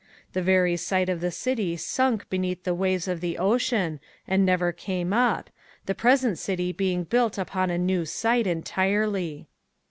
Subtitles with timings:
[0.33, 4.71] The very site of the city sunk beneath the waves of the ocean and never
[4.71, 5.51] came up,
[5.85, 9.47] the present city being built upon a new site entirely.